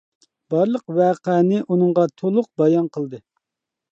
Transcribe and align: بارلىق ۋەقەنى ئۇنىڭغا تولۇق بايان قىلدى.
بارلىق 0.53 0.93
ۋەقەنى 0.99 1.59
ئۇنىڭغا 1.67 2.07
تولۇق 2.21 2.49
بايان 2.63 2.91
قىلدى. 2.97 3.23